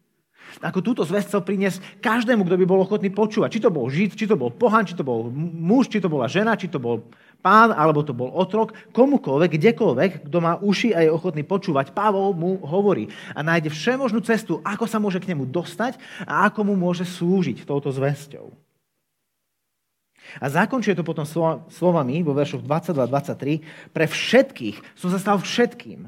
ako 0.60 0.84
túto 0.84 1.02
zväzť 1.06 1.32
chcel 1.32 1.42
priniesť 1.46 1.78
každému, 2.04 2.44
kto 2.44 2.60
by 2.60 2.66
bol 2.68 2.84
ochotný 2.84 3.08
počúvať. 3.08 3.56
Či 3.56 3.60
to 3.64 3.70
bol 3.72 3.86
žid, 3.88 4.12
či 4.12 4.28
to 4.28 4.36
bol 4.36 4.52
pohan, 4.52 4.84
či 4.84 4.92
to 4.92 5.06
bol 5.06 5.32
muž, 5.32 5.88
či 5.88 6.02
to 6.02 6.12
bola 6.12 6.28
žena, 6.28 6.58
či 6.58 6.68
to 6.68 6.76
bol 6.76 7.06
pán, 7.42 7.74
alebo 7.74 8.06
to 8.06 8.14
bol 8.14 8.30
otrok, 8.30 8.72
komukoľvek, 8.94 9.50
kdekoľvek, 9.58 10.10
kto 10.30 10.38
má 10.38 10.62
uši 10.62 10.94
a 10.94 11.02
je 11.02 11.10
ochotný 11.10 11.42
počúvať, 11.42 11.90
Pavol 11.90 12.32
mu 12.38 12.62
hovorí 12.62 13.10
a 13.34 13.42
nájde 13.42 13.74
všemožnú 13.74 14.22
cestu, 14.22 14.62
ako 14.62 14.86
sa 14.86 15.02
môže 15.02 15.18
k 15.18 15.34
nemu 15.34 15.50
dostať 15.50 15.98
a 16.22 16.46
ako 16.46 16.70
mu 16.70 16.74
môže 16.78 17.02
slúžiť 17.02 17.66
touto 17.66 17.90
zväzťou. 17.90 18.46
A 20.38 20.46
zakončuje 20.46 20.94
to 20.94 21.02
potom 21.02 21.26
slovami 21.66 22.22
vo 22.22 22.30
veršoch 22.32 22.62
22-23. 22.62 23.90
Pre 23.90 24.06
všetkých 24.06 24.76
som 24.94 25.10
sa 25.10 25.18
stal 25.18 25.42
všetkým, 25.42 26.06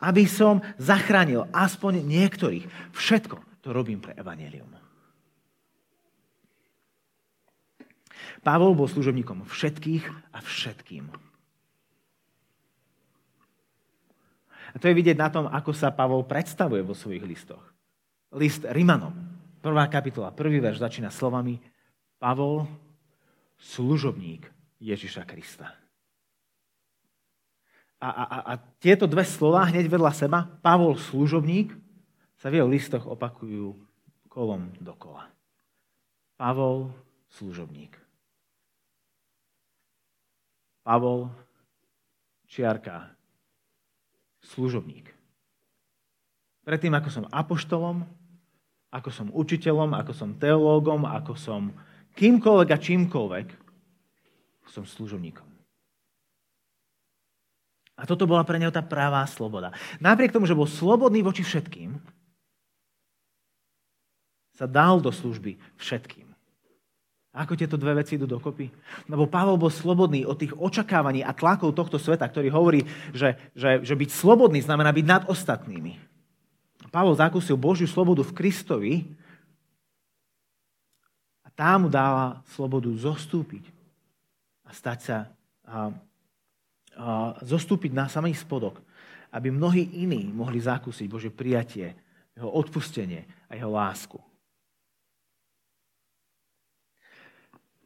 aby 0.00 0.24
som 0.24 0.62
zachránil 0.78 1.50
aspoň 1.50 2.00
niektorých. 2.06 2.94
Všetko 2.94 3.49
to 3.60 3.72
robím 3.72 4.00
pre 4.00 4.16
evanelium. 4.16 4.72
Pavol 8.40 8.72
bol 8.72 8.88
služobníkom 8.88 9.44
všetkých 9.44 10.32
a 10.32 10.38
všetkým. 10.40 11.04
A 14.70 14.76
to 14.78 14.86
je 14.86 14.94
vidieť 14.94 15.18
na 15.18 15.28
tom, 15.28 15.50
ako 15.50 15.74
sa 15.74 15.90
Pavol 15.90 16.24
predstavuje 16.24 16.80
vo 16.80 16.94
svojich 16.94 17.24
listoch. 17.26 17.64
List 18.30 18.62
Rimanom, 18.62 19.12
prvá 19.58 19.90
kapitola, 19.90 20.30
prvý 20.30 20.62
verš 20.62 20.78
začína 20.78 21.10
slovami 21.10 21.58
Pavol, 22.22 22.70
služobník 23.58 24.46
Ježiša 24.78 25.26
Krista. 25.26 25.74
A, 28.00 28.08
a, 28.08 28.24
a 28.24 28.52
tieto 28.80 29.04
dve 29.04 29.26
slova 29.28 29.68
hneď 29.68 29.90
vedľa 29.90 30.12
seba, 30.16 30.48
Pavol 30.64 30.96
služobník, 30.96 31.76
sa 32.40 32.48
v 32.48 32.56
jeho 32.56 32.68
listoch 32.72 33.04
opakujú 33.04 33.76
kolom 34.32 34.72
dokola. 34.80 35.28
Pavol, 36.40 36.88
služobník. 37.36 37.92
Pavol, 40.80 41.28
čiarka, 42.48 43.12
služobník. 44.40 45.12
Predtým, 46.64 46.96
ako 46.96 47.08
som 47.12 47.28
apoštolom, 47.28 48.08
ako 48.88 49.10
som 49.12 49.28
učiteľom, 49.36 49.92
ako 49.92 50.12
som 50.16 50.40
teológom, 50.40 51.04
ako 51.04 51.36
som 51.36 51.76
kýmkoľvek 52.16 52.68
a 52.72 52.78
čímkoľvek, 52.80 53.48
som 54.64 54.88
služobníkom. 54.88 55.44
A 58.00 58.08
toto 58.08 58.24
bola 58.24 58.48
pre 58.48 58.56
neho 58.56 58.72
tá 58.72 58.80
pravá 58.80 59.20
sloboda. 59.28 59.76
Napriek 60.00 60.32
tomu, 60.32 60.48
že 60.48 60.56
bol 60.56 60.64
slobodný 60.64 61.20
voči 61.20 61.44
všetkým, 61.44 62.00
sa 64.60 64.68
dal 64.68 65.00
do 65.00 65.08
služby 65.08 65.56
všetkým. 65.80 66.28
Ako 67.32 67.56
tieto 67.56 67.80
dve 67.80 67.96
veci 67.96 68.20
idú 68.20 68.28
dokopy? 68.28 68.68
Lebo 69.08 69.24
Pavol 69.24 69.56
bol 69.56 69.72
slobodný 69.72 70.28
od 70.28 70.36
tých 70.36 70.52
očakávaní 70.52 71.24
a 71.24 71.32
tlakov 71.32 71.72
tohto 71.72 71.96
sveta, 71.96 72.28
ktorý 72.28 72.52
hovorí, 72.52 72.84
že, 73.16 73.40
že, 73.56 73.80
že 73.80 73.94
byť 73.96 74.10
slobodný 74.12 74.60
znamená 74.60 74.92
byť 74.92 75.06
nad 75.06 75.22
ostatnými. 75.30 75.96
Pavol 76.92 77.16
zakúsil 77.16 77.56
Božiu 77.56 77.86
slobodu 77.86 78.26
v 78.26 78.34
Kristovi 78.36 78.92
a 81.46 81.48
tá 81.54 81.78
mu 81.78 81.86
dáva 81.88 82.42
slobodu 82.50 82.90
zostúpiť 82.92 83.62
a 84.66 84.74
stať 84.74 84.98
sa, 84.98 85.18
a, 85.64 85.94
a, 86.98 87.38
zostúpiť 87.46 87.94
na 87.94 88.10
samý 88.10 88.34
spodok, 88.34 88.82
aby 89.30 89.54
mnohí 89.54 90.02
iní 90.02 90.26
mohli 90.34 90.58
zakúsiť 90.58 91.06
Bože 91.06 91.30
prijatie, 91.30 91.94
jeho 92.34 92.50
odpustenie 92.50 93.22
a 93.46 93.54
jeho 93.54 93.70
lásku. 93.70 94.18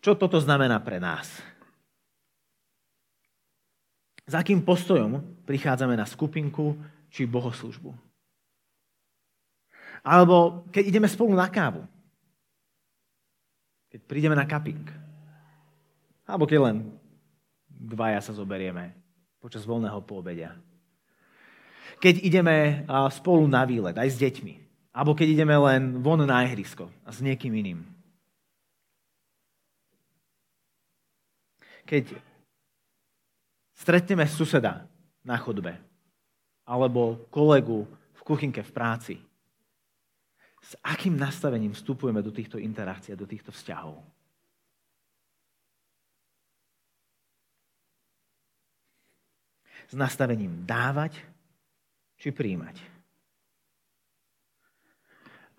Čo 0.04 0.12
toto 0.12 0.36
znamená 0.36 0.76
pre 0.84 1.00
nás? 1.00 1.40
S 4.28 4.36
akým 4.36 4.60
postojom 4.60 5.24
prichádzame 5.48 5.96
na 5.96 6.04
skupinku 6.04 6.76
či 7.08 7.24
bohoslužbu? 7.24 7.88
Alebo 10.04 10.68
keď 10.68 10.92
ideme 10.92 11.08
spolu 11.08 11.32
na 11.32 11.48
kávu. 11.48 11.88
Keď 13.88 14.04
prídeme 14.04 14.36
na 14.36 14.44
kaping. 14.44 14.84
Alebo 16.28 16.44
keď 16.44 16.68
len 16.68 16.76
dvaja 17.72 18.20
sa 18.20 18.36
zoberieme 18.36 18.92
počas 19.40 19.64
voľného 19.64 20.04
poobedia. 20.04 20.52
Keď 22.04 22.20
ideme 22.20 22.84
spolu 23.08 23.48
na 23.48 23.64
výlet, 23.64 23.96
aj 23.96 24.12
s 24.12 24.20
deťmi. 24.20 24.54
Alebo 24.92 25.16
keď 25.16 25.32
ideme 25.32 25.56
len 25.56 26.04
von 26.04 26.20
na 26.20 26.44
ihrisko 26.44 26.92
a 27.04 27.08
s 27.08 27.24
niekým 27.24 27.56
iným. 27.56 27.93
Keď 31.84 32.16
stretneme 33.76 34.24
suseda 34.28 34.88
na 35.24 35.36
chodbe 35.36 35.76
alebo 36.64 37.28
kolegu 37.28 37.84
v 38.16 38.20
kuchynke 38.24 38.64
v 38.64 38.72
práci, 38.72 39.14
s 40.64 40.72
akým 40.80 41.12
nastavením 41.20 41.76
vstupujeme 41.76 42.24
do 42.24 42.32
týchto 42.32 42.56
interakcií 42.56 43.12
do 43.12 43.28
týchto 43.28 43.52
vzťahov? 43.52 44.00
S 49.84 49.92
nastavením 49.92 50.64
dávať 50.64 51.20
či 52.16 52.32
príjmať. 52.32 52.80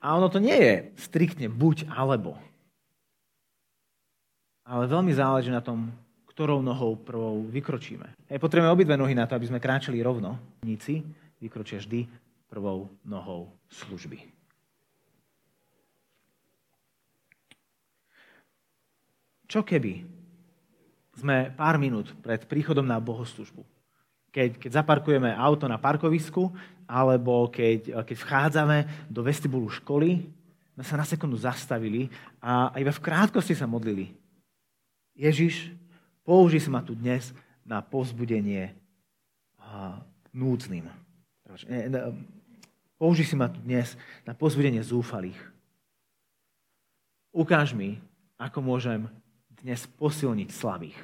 A 0.01 0.17
ono 0.17 0.29
to 0.33 0.41
nie 0.41 0.57
je 0.57 0.73
striktne 0.97 1.45
buď 1.45 1.85
alebo. 1.93 2.33
Ale 4.65 4.89
veľmi 4.89 5.13
záleží 5.13 5.53
na 5.53 5.61
tom, 5.61 5.93
ktorou 6.35 6.59
nohou 6.59 6.99
prvou 6.99 7.47
vykročíme. 7.47 8.27
Hej, 8.27 8.43
potrebujeme 8.43 8.75
obidve 8.75 8.99
nohy 8.99 9.15
na 9.15 9.23
to, 9.23 9.39
aby 9.39 9.47
sme 9.47 9.63
kráčali 9.63 10.03
rovno. 10.03 10.35
Níci 10.67 10.99
vykročia 11.39 11.79
vždy 11.79 12.03
prvou 12.51 12.91
nohou 13.07 13.55
služby. 13.71 14.19
Čo 19.47 19.63
keby 19.63 20.03
sme 21.15 21.55
pár 21.55 21.79
minút 21.79 22.11
pred 22.19 22.43
príchodom 22.43 22.83
na 22.83 22.99
bohoslužbu, 22.99 23.63
keď, 24.35 24.59
keď 24.59 24.83
zaparkujeme 24.83 25.31
auto 25.31 25.71
na 25.71 25.79
parkovisku, 25.79 26.51
alebo 26.83 27.47
keď, 27.47 28.03
keď 28.03 28.17
vchádzame 28.19 29.07
do 29.07 29.23
vestibulu 29.23 29.71
školy, 29.71 30.27
sme 30.75 30.83
sa 30.83 30.99
na 30.99 31.07
sekundu 31.07 31.39
zastavili 31.39 32.11
a 32.43 32.75
iba 32.75 32.91
v 32.91 32.99
krátkosti 32.99 33.55
sa 33.55 33.63
modlili. 33.63 34.11
Ježiš, 35.15 35.71
Použij 36.25 36.57
si 36.57 36.73
ma 36.73 36.81
tu 36.81 36.97
dnes 36.97 37.29
na 37.61 37.85
povzbudenie 37.85 38.73
núdznym. 40.33 40.89
Použij 42.97 43.29
si 43.29 43.37
ma 43.37 43.45
tu 43.45 43.61
dnes 43.61 43.93
na 44.25 44.33
povzbudenie 44.33 44.81
zúfalých. 44.81 45.37
Ukáž 47.29 47.77
mi, 47.77 48.01
ako 48.41 48.59
môžem 48.65 49.05
dnes 49.61 49.85
posilniť 50.01 50.49
slabých. 50.49 50.97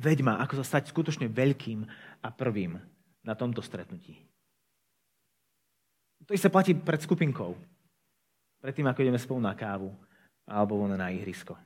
Veď 0.00 0.24
ma, 0.24 0.40
ako 0.40 0.64
sa 0.64 0.64
stať 0.64 0.88
skutočne 0.88 1.28
veľkým 1.28 1.84
a 2.24 2.28
prvým 2.32 2.80
na 3.20 3.36
tomto 3.36 3.60
stretnutí. 3.60 4.16
To 6.24 6.32
isté 6.32 6.48
platí 6.48 6.72
pred 6.72 7.02
skupinkou. 7.04 7.52
Predtým, 8.64 8.88
ako 8.88 9.02
ideme 9.04 9.20
spolu 9.20 9.44
na 9.44 9.52
kávu 9.52 9.92
alebo 10.48 10.80
na 10.88 11.12
ihrisko. 11.12 11.58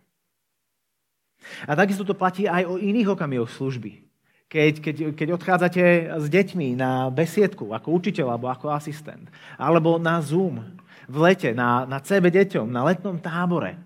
A 1.68 1.72
takisto 1.76 2.04
to 2.04 2.16
platí 2.16 2.48
aj 2.48 2.64
o 2.64 2.80
iných 2.80 3.12
okamihoch 3.12 3.50
služby. 3.52 4.04
Keď, 4.48 4.72
keď, 4.80 4.96
keď 5.18 5.28
odchádzate 5.34 5.84
s 6.20 6.26
deťmi 6.30 6.78
na 6.78 7.10
besiedku 7.10 7.74
ako 7.74 7.88
učiteľ 7.98 8.36
alebo 8.36 8.48
ako 8.52 8.70
asistent, 8.70 9.26
alebo 9.58 9.98
na 9.98 10.22
Zoom 10.22 10.62
v 11.10 11.16
lete, 11.20 11.50
na, 11.52 11.84
na 11.84 11.98
CB 12.00 12.30
deťom, 12.30 12.70
na 12.70 12.86
letnom 12.86 13.18
tábore. 13.18 13.76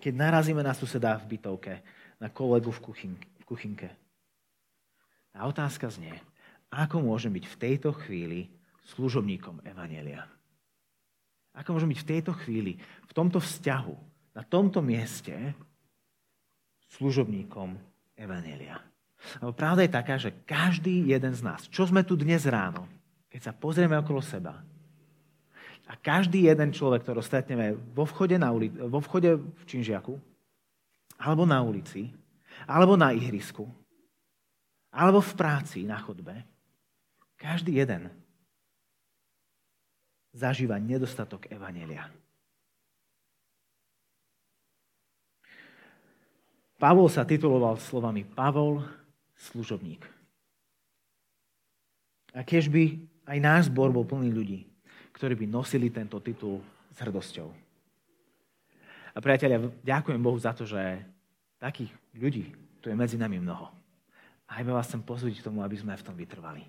Keď 0.00 0.12
narazíme 0.14 0.62
na 0.62 0.74
suseda 0.74 1.18
v 1.22 1.36
bytovke, 1.36 1.82
na 2.20 2.28
kolegu 2.30 2.70
v, 2.72 2.80
kuchynke, 2.82 3.26
v 3.42 3.44
kuchynke. 3.46 3.88
A 5.36 5.44
otázka 5.46 5.90
znie, 5.92 6.16
ako 6.72 7.04
môžem 7.04 7.30
byť 7.30 7.44
v 7.46 7.56
tejto 7.60 7.90
chvíli 8.04 8.48
služobníkom 8.96 9.62
Evanelia? 9.66 10.35
Ako 11.56 11.72
môžem 11.72 11.90
byť 11.90 12.00
v 12.04 12.10
tejto 12.12 12.32
chvíli, 12.44 12.76
v 13.08 13.12
tomto 13.16 13.40
vzťahu, 13.40 13.96
na 14.36 14.44
tomto 14.44 14.84
mieste 14.84 15.32
služobníkom 17.00 17.74
Evanelia. 18.12 18.76
Lebo 19.40 19.56
pravda 19.56 19.82
je 19.82 19.96
taká, 19.96 20.14
že 20.20 20.30
každý 20.44 21.08
jeden 21.08 21.32
z 21.32 21.40
nás, 21.40 21.64
čo 21.72 21.88
sme 21.88 22.04
tu 22.04 22.14
dnes 22.14 22.44
ráno, 22.44 22.84
keď 23.32 23.40
sa 23.50 23.52
pozrieme 23.56 23.96
okolo 23.96 24.20
seba, 24.20 24.60
a 25.86 25.94
každý 25.94 26.50
jeden 26.50 26.74
človek, 26.74 27.06
ktorý 27.06 27.22
stretneme 27.22 27.78
vo 27.94 28.02
vchode, 28.02 28.34
na 28.34 28.50
uli- 28.50 28.74
vo 28.74 28.98
vchode 28.98 29.38
v 29.38 29.62
Činžiaku, 29.70 30.18
alebo 31.14 31.46
na 31.46 31.62
ulici, 31.62 32.10
alebo 32.66 32.98
na 32.98 33.14
ihrisku, 33.14 33.70
alebo 34.90 35.22
v 35.22 35.32
práci, 35.38 35.86
na 35.86 36.02
chodbe, 36.02 36.42
každý 37.38 37.78
jeden 37.78 38.10
zažíva 40.36 40.76
nedostatok 40.76 41.48
evanelia. 41.48 42.12
Pavol 46.76 47.08
sa 47.08 47.24
tituloval 47.24 47.80
slovami 47.80 48.28
Pavol, 48.28 48.84
služobník. 49.32 50.04
A 52.36 52.44
keď 52.44 52.68
by 52.68 52.84
aj 53.32 53.38
náš 53.40 53.62
zbor 53.72 53.88
bol 53.88 54.04
plný 54.04 54.28
ľudí, 54.28 54.68
ktorí 55.16 55.32
by 55.40 55.46
nosili 55.48 55.88
tento 55.88 56.20
titul 56.20 56.60
s 56.92 57.00
hrdosťou. 57.00 57.48
A 59.16 59.18
priatelia, 59.24 59.72
ďakujem 59.80 60.20
Bohu 60.20 60.36
za 60.36 60.52
to, 60.52 60.68
že 60.68 61.00
takých 61.56 61.88
ľudí 62.12 62.52
tu 62.84 62.92
je 62.92 62.96
medzi 62.96 63.16
nami 63.16 63.40
mnoho. 63.40 63.72
A 64.52 64.60
aj 64.60 64.68
vás 64.68 64.86
chcem 64.92 65.00
pozvať 65.00 65.40
k 65.40 65.46
tomu, 65.48 65.64
aby 65.64 65.80
sme 65.80 65.96
v 65.96 66.04
tom 66.04 66.12
vytrvali. 66.12 66.62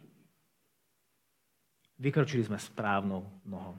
Vykročili 1.97 2.45
sme 2.45 2.62
správnou 2.62 3.25
nohou. 3.41 3.77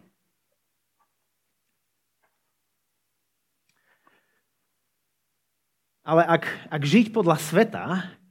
Ale 6.08 6.24
ak, 6.24 6.72
ak 6.72 6.82
žiť 6.82 7.12
podľa 7.12 7.36
sveta 7.36 7.84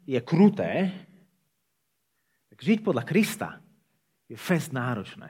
je 0.10 0.18
kruté, 0.18 0.90
tak 2.50 2.58
žiť 2.58 2.82
podľa 2.82 3.04
Krista 3.06 3.62
je 4.26 4.34
fest 4.34 4.74
náročné. 4.74 5.30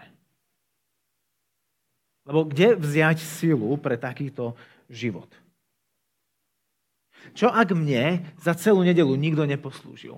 Lebo 2.23 2.47
kde 2.47 2.79
vziať 2.79 3.19
silu 3.19 3.75
pre 3.75 3.99
takýto 3.99 4.55
život? 4.87 5.27
Čo 7.35 7.51
ak 7.51 7.75
mne 7.75 8.23
za 8.39 8.55
celú 8.55 8.79
nedelu 8.87 9.11
nikto 9.19 9.43
neposlúžil? 9.43 10.15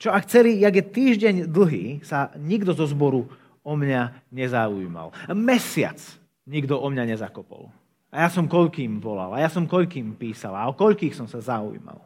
Čo 0.00 0.16
ak 0.16 0.24
celý, 0.32 0.56
jak 0.64 0.80
je 0.80 0.84
týždeň 0.96 1.34
dlhý, 1.52 2.00
sa 2.00 2.32
nikto 2.40 2.72
zo 2.72 2.88
zboru 2.88 3.28
o 3.60 3.72
mňa 3.76 4.32
nezaujímal. 4.32 5.12
Mesiac 5.36 6.00
nikto 6.48 6.80
o 6.80 6.88
mňa 6.88 7.04
nezakopol. 7.12 7.68
A 8.08 8.24
ja 8.24 8.28
som 8.32 8.48
koľkým 8.48 8.96
volal, 8.96 9.36
a 9.36 9.44
ja 9.44 9.52
som 9.52 9.68
koľkým 9.68 10.16
písal, 10.16 10.56
a 10.56 10.66
o 10.66 10.74
koľkých 10.74 11.12
som 11.12 11.28
sa 11.28 11.44
zaujímal. 11.44 12.00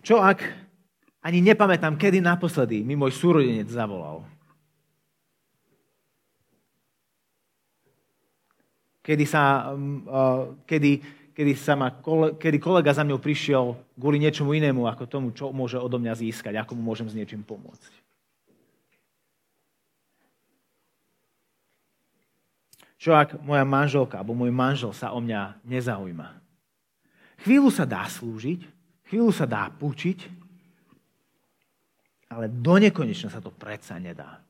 Čo 0.00 0.24
ak 0.24 0.40
ani 1.20 1.44
nepamätám, 1.44 2.00
kedy 2.00 2.24
naposledy 2.24 2.80
mi 2.80 2.96
môj 2.96 3.12
súrodenec 3.12 3.68
zavolal? 3.68 4.24
Kedy 9.04 9.24
sa, 9.28 9.76
mm, 9.76 10.64
kedy, 10.64 11.19
kedy, 11.40 11.56
sa 11.56 11.72
ma, 11.72 11.88
kedy 12.36 12.60
kolega 12.60 12.92
za 12.92 13.00
mňou 13.00 13.16
prišiel 13.16 13.72
kvôli 13.96 14.20
niečomu 14.20 14.52
inému, 14.52 14.84
ako 14.84 15.08
tomu, 15.08 15.32
čo 15.32 15.48
môže 15.56 15.80
odo 15.80 15.96
mňa 15.96 16.12
získať, 16.20 16.60
ako 16.60 16.76
mu 16.76 16.92
môžem 16.92 17.08
s 17.08 17.16
niečím 17.16 17.40
pomôcť. 17.40 17.92
Čo 23.00 23.16
ak 23.16 23.40
moja 23.40 23.64
manželka 23.64 24.20
alebo 24.20 24.36
môj 24.36 24.52
manžel 24.52 24.92
sa 24.92 25.16
o 25.16 25.24
mňa 25.24 25.64
nezaujíma? 25.64 26.28
Chvíľu 27.40 27.72
sa 27.72 27.88
dá 27.88 28.04
slúžiť, 28.04 28.60
chvíľu 29.08 29.32
sa 29.32 29.48
dá 29.48 29.64
pučiť, 29.72 30.28
ale 32.28 32.52
do 32.52 32.76
nekonečna 32.76 33.32
sa 33.32 33.40
to 33.40 33.48
predsa 33.48 33.96
nedá. 33.96 34.44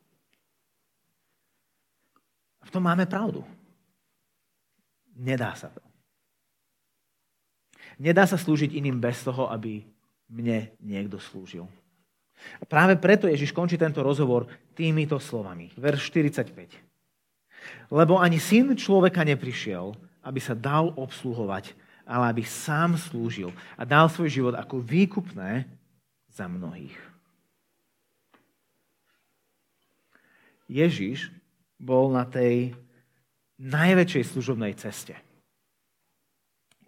V 2.66 2.70
tom 2.74 2.82
máme 2.82 3.06
pravdu. 3.06 3.46
Nedá 5.14 5.54
sa 5.54 5.70
to. 5.70 5.89
Nedá 8.00 8.24
sa 8.24 8.40
slúžiť 8.40 8.72
iným 8.72 8.96
bez 8.96 9.20
toho, 9.20 9.52
aby 9.52 9.84
mne 10.32 10.72
niekto 10.80 11.20
slúžil. 11.20 11.68
A 12.56 12.64
práve 12.64 12.96
preto 12.96 13.28
Ježiš 13.28 13.52
končí 13.52 13.76
tento 13.76 14.00
rozhovor 14.00 14.48
týmito 14.72 15.20
slovami. 15.20 15.68
Verš 15.76 16.08
45. 16.08 16.56
Lebo 17.92 18.16
ani 18.16 18.40
syn 18.40 18.72
človeka 18.72 19.20
neprišiel, 19.20 19.92
aby 20.24 20.40
sa 20.40 20.56
dal 20.56 20.96
obsluhovať, 20.96 21.76
ale 22.08 22.32
aby 22.32 22.42
sám 22.42 22.96
slúžil 22.96 23.52
a 23.76 23.84
dal 23.84 24.08
svoj 24.08 24.32
život 24.32 24.54
ako 24.56 24.80
výkupné 24.80 25.68
za 26.32 26.48
mnohých. 26.48 26.96
Ježiš 30.70 31.28
bol 31.76 32.14
na 32.14 32.24
tej 32.24 32.78
najväčšej 33.60 34.24
služobnej 34.32 34.72
ceste, 34.78 35.18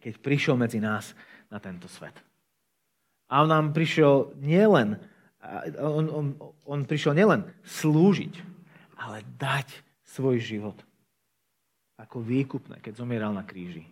keď 0.03 0.19
prišiel 0.19 0.59
medzi 0.59 0.83
nás 0.83 1.15
na 1.47 1.63
tento 1.63 1.87
svet. 1.87 2.19
A 3.31 3.47
on 3.47 3.49
nám 3.49 3.71
prišiel 3.71 4.35
nielen, 4.43 4.99
on, 5.79 6.05
on, 6.11 6.27
on 6.67 6.81
prišiel 6.85 7.15
nielen 7.15 7.47
slúžiť, 7.63 8.35
ale 8.99 9.23
dať 9.39 9.71
svoj 10.03 10.43
život 10.43 10.77
ako 11.97 12.19
výkupné, 12.19 12.83
keď 12.83 12.99
zomieral 12.99 13.31
na 13.31 13.47
kríži. 13.47 13.87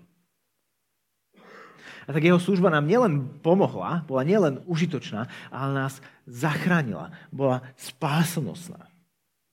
A 2.08 2.10
tak 2.10 2.26
jeho 2.26 2.42
služba 2.42 2.74
nám 2.74 2.90
nielen 2.90 3.38
pomohla, 3.38 4.02
bola 4.02 4.26
nielen 4.26 4.66
užitočná, 4.66 5.30
ale 5.52 5.70
nás 5.70 6.02
zachránila, 6.26 7.14
bola 7.30 7.62
spásonosná. 7.78 8.90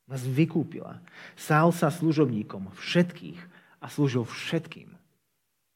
Nás 0.09 0.23
vykúpila. 0.25 1.03
Stal 1.37 1.69
sa 1.75 1.93
služobníkom 1.93 2.71
všetkých 2.73 3.39
a 3.83 3.85
slúžil 3.91 4.25
všetkým, 4.25 4.89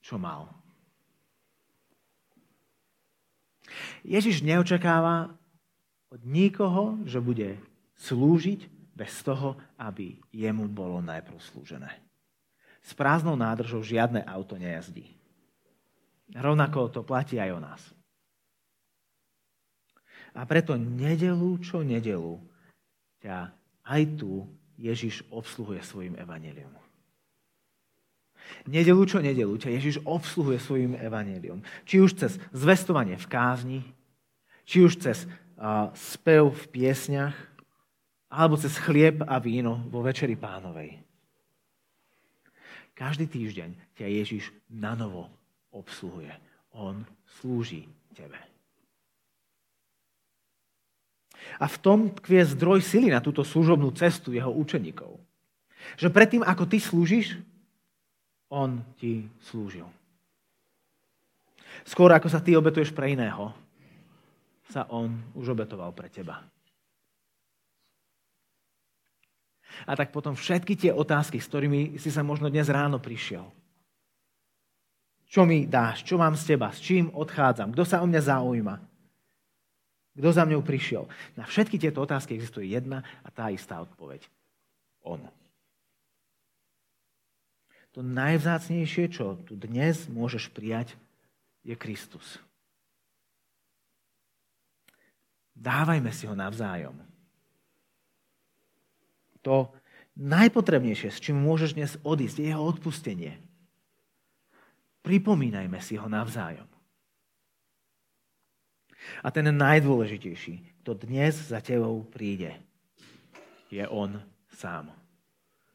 čo 0.02 0.16
mal. 0.18 0.61
Ježiš 4.02 4.42
neočakáva 4.42 5.34
od 6.12 6.22
nikoho, 6.26 7.00
že 7.06 7.22
bude 7.22 7.58
slúžiť 8.02 8.68
bez 8.98 9.24
toho, 9.24 9.56
aby 9.80 10.20
jemu 10.34 10.68
bolo 10.68 11.00
najprv 11.00 11.38
slúžené. 11.40 11.92
S 12.82 12.98
prázdnou 12.98 13.38
nádržou 13.38 13.86
žiadne 13.86 14.26
auto 14.26 14.58
nejazdí. 14.58 15.06
Rovnako 16.34 16.90
to 16.90 17.02
platí 17.06 17.38
aj 17.38 17.52
o 17.54 17.60
nás. 17.62 17.82
A 20.32 20.48
preto 20.48 20.80
nedelu 20.80 21.60
čo 21.60 21.84
nedelu 21.84 22.40
ťa 23.20 23.52
aj 23.84 24.02
tu 24.16 24.48
Ježiš 24.80 25.28
obsluhuje 25.30 25.84
svojim 25.84 26.16
evaneliom. 26.18 26.72
Nedelu 28.70 29.04
čo 29.06 29.20
nedelu 29.20 29.56
ťa 29.58 29.70
Ježiš 29.74 29.96
obsluhuje 30.06 30.58
svojim 30.62 30.94
evaneliom. 30.98 31.64
Či 31.88 32.04
už 32.04 32.12
cez 32.18 32.32
zvestovanie 32.54 33.18
v 33.18 33.28
kázni, 33.30 33.80
či 34.66 34.86
už 34.86 35.02
cez 35.02 35.26
uh, 35.26 35.90
spev 35.98 36.54
v 36.54 36.66
piesňach, 36.70 37.36
alebo 38.32 38.56
cez 38.56 38.78
chlieb 38.80 39.20
a 39.28 39.42
víno 39.44 39.84
vo 39.92 40.00
Večeri 40.00 40.40
pánovej. 40.40 40.96
Každý 42.96 43.28
týždeň 43.28 43.98
ťa 43.98 44.08
Ježiš 44.08 44.54
na 44.72 44.96
novo 44.96 45.28
obsluhuje. 45.74 46.32
On 46.72 47.04
slúži 47.42 47.90
tebe. 48.16 48.38
A 51.60 51.66
v 51.66 51.78
tom 51.82 52.00
tkvie 52.14 52.46
zdroj 52.46 52.86
sily 52.86 53.10
na 53.10 53.20
túto 53.20 53.42
služobnú 53.42 53.92
cestu 53.98 54.32
jeho 54.32 54.54
učeníkov. 54.54 55.18
Že 55.98 56.14
predtým, 56.14 56.44
ako 56.46 56.64
ty 56.70 56.78
slúžiš, 56.78 57.42
on 58.52 58.84
ti 59.00 59.26
slúžil. 59.48 59.88
Skôr 61.88 62.12
ako 62.12 62.28
sa 62.28 62.44
ty 62.44 62.54
obetuješ 62.54 62.92
pre 62.92 63.16
iného, 63.16 63.56
sa 64.68 64.88
on 64.92 65.16
už 65.36 65.56
obetoval 65.56 65.96
pre 65.96 66.12
teba. 66.12 66.44
A 69.88 69.96
tak 69.96 70.12
potom 70.12 70.36
všetky 70.36 70.76
tie 70.76 70.92
otázky, 70.92 71.40
s 71.40 71.48
ktorými 71.48 71.96
si 71.96 72.12
sa 72.12 72.22
možno 72.22 72.52
dnes 72.52 72.68
ráno 72.68 73.00
prišiel. 73.00 73.48
Čo 75.32 75.48
mi 75.48 75.64
dáš? 75.64 76.04
Čo 76.04 76.20
mám 76.20 76.36
z 76.36 76.56
teba? 76.56 76.76
S 76.76 76.84
čím 76.84 77.08
odchádzam? 77.16 77.72
Kto 77.72 77.84
sa 77.88 78.04
o 78.04 78.06
mňa 78.08 78.20
zaujíma? 78.20 78.76
Kto 80.12 80.28
za 80.28 80.44
mňou 80.44 80.60
prišiel? 80.60 81.08
Na 81.40 81.48
všetky 81.48 81.80
tieto 81.80 82.04
otázky 82.04 82.36
existuje 82.36 82.68
jedna 82.68 83.00
a 83.24 83.32
tá 83.32 83.48
istá 83.48 83.80
odpoveď. 83.80 84.28
On. 85.08 85.24
To 87.92 88.00
najvzácnejšie, 88.00 89.12
čo 89.12 89.36
tu 89.44 89.60
dnes 89.60 90.08
môžeš 90.08 90.48
prijať, 90.52 90.96
je 91.62 91.76
Kristus. 91.76 92.40
Dávajme 95.54 96.10
si 96.16 96.26
ho 96.26 96.34
navzájom 96.34 97.12
to 99.42 99.74
najpotrebnejšie, 100.18 101.10
s 101.10 101.22
čím 101.22 101.42
môžeš 101.42 101.74
dnes 101.74 101.92
odísť, 102.06 102.38
je 102.42 102.48
jeho 102.54 102.64
odpustenie. 102.64 103.42
Pripomínajme 105.02 105.82
si 105.82 105.98
ho 105.98 106.06
navzájom. 106.06 106.70
A 109.26 109.34
ten 109.34 109.50
najdôležitejší, 109.50 110.86
kto 110.86 110.94
dnes 110.94 111.34
za 111.34 111.58
tebou 111.58 112.06
príde, 112.06 112.54
je 113.74 113.82
on 113.90 114.22
sám. 114.54 114.94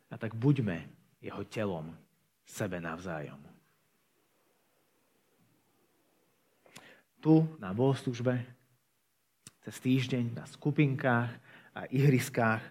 A 0.07 0.15
tak 0.15 0.39
buďme 0.39 0.87
jeho 1.19 1.43
telom 1.51 1.91
sebe 2.47 2.79
navzájom. 2.79 3.43
Tu 7.19 7.35
na 7.59 7.75
bohoslužbe, 7.75 8.39
cez 9.67 9.77
týždeň 9.83 10.39
na 10.39 10.47
skupinkách 10.47 11.31
a 11.75 11.91
ihriskách 11.91 12.63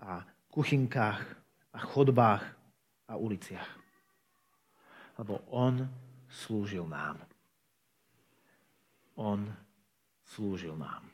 a 0.00 0.24
kuchynkách 0.48 1.20
a 1.76 1.78
chodbách 1.78 2.44
a 3.04 3.20
uliciach. 3.20 3.68
Lebo 5.20 5.44
on 5.52 5.84
slúžil 6.32 6.88
nám. 6.88 7.20
On 9.20 9.44
slúžil 10.24 10.72
nám. 10.72 11.04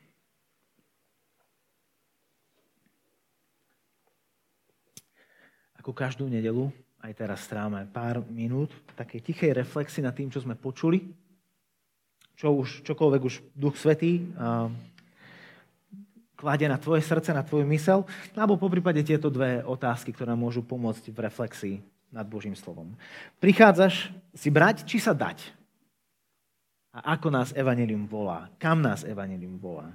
Ako 5.83 5.91
každú 5.91 6.31
nedelu, 6.31 6.71
aj 6.99 7.11
teraz 7.15 7.47
strávame 7.47 7.87
pár 7.87 8.23
minút 8.27 8.75
takej 8.95 9.23
tichej 9.23 9.51
reflexy 9.55 10.03
nad 10.03 10.11
tým, 10.11 10.27
čo 10.27 10.43
sme 10.43 10.59
počuli, 10.59 10.99
čo 12.35 12.55
už, 12.55 12.83
čokoľvek 12.83 13.21
už 13.23 13.35
Duch 13.55 13.75
Svetý 13.79 14.27
kladie 16.39 16.71
na 16.71 16.79
tvoje 16.79 17.03
srdce, 17.03 17.35
na 17.35 17.43
tvoju 17.43 17.67
mysel, 17.67 18.07
alebo 18.31 18.55
po 18.55 18.71
prípade 18.71 19.03
tieto 19.03 19.27
dve 19.27 19.59
otázky, 19.59 20.15
ktoré 20.15 20.31
môžu 20.39 20.63
pomôcť 20.63 21.11
v 21.11 21.19
reflexii 21.19 21.75
nad 22.15 22.23
Božím 22.23 22.55
slovom. 22.55 22.95
Prichádzaš 23.43 24.07
si 24.31 24.47
brať, 24.47 24.87
či 24.87 25.03
sa 25.03 25.11
dať? 25.11 25.51
A 26.95 27.19
ako 27.19 27.27
nás 27.27 27.51
Evangelium 27.51 28.07
volá? 28.07 28.47
Kam 28.55 28.79
nás 28.79 29.03
Evangelium 29.03 29.59
volá? 29.59 29.91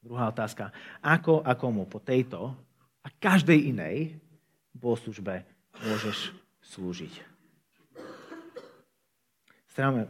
Druhá 0.00 0.32
otázka. 0.32 0.72
Ako 1.04 1.44
a 1.44 1.52
komu 1.52 1.84
po 1.84 2.00
tejto 2.00 2.56
a 3.04 3.08
každej 3.12 3.76
inej 3.76 4.18
bohoslužbe 4.76 5.48
môžeš 5.80 6.36
slúžiť? 6.60 7.24
Strávame 9.72 10.08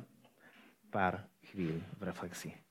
pár 0.90 1.22
chvíľ 1.50 1.78
v 1.98 2.02
reflexii. 2.06 2.65